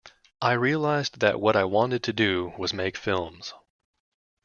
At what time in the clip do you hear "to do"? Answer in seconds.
2.05-2.53